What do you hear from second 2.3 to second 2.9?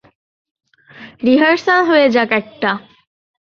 একটা।